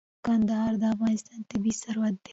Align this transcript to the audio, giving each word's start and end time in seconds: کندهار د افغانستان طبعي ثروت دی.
کندهار 0.25 0.73
د 0.81 0.83
افغانستان 0.93 1.39
طبعي 1.49 1.73
ثروت 1.81 2.15
دی. 2.23 2.29